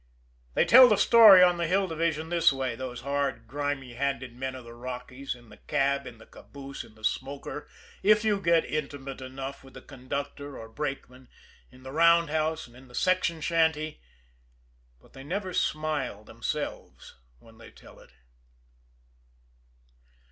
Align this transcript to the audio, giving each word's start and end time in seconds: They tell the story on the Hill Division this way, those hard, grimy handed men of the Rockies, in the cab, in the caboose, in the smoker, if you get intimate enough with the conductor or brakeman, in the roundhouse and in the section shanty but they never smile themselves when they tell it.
They 0.55 0.65
tell 0.65 0.89
the 0.89 0.97
story 0.97 1.43
on 1.43 1.57
the 1.57 1.67
Hill 1.67 1.87
Division 1.87 2.29
this 2.29 2.51
way, 2.51 2.73
those 2.73 3.01
hard, 3.01 3.47
grimy 3.47 3.93
handed 3.93 4.35
men 4.35 4.55
of 4.55 4.63
the 4.63 4.73
Rockies, 4.73 5.35
in 5.35 5.49
the 5.49 5.57
cab, 5.57 6.07
in 6.07 6.17
the 6.17 6.25
caboose, 6.25 6.83
in 6.83 6.95
the 6.95 7.03
smoker, 7.03 7.67
if 8.01 8.23
you 8.23 8.41
get 8.41 8.65
intimate 8.65 9.21
enough 9.21 9.63
with 9.63 9.75
the 9.75 9.81
conductor 9.83 10.57
or 10.57 10.69
brakeman, 10.69 11.27
in 11.71 11.83
the 11.83 11.91
roundhouse 11.91 12.65
and 12.65 12.75
in 12.75 12.87
the 12.87 12.95
section 12.95 13.41
shanty 13.41 14.01
but 14.99 15.13
they 15.13 15.23
never 15.23 15.53
smile 15.53 16.23
themselves 16.23 17.13
when 17.37 17.59
they 17.59 17.69
tell 17.69 17.99
it. 17.99 18.09